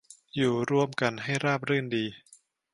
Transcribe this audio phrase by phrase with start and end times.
[0.35, 2.05] อยู่ร่วมกันให้ราบรื่นดี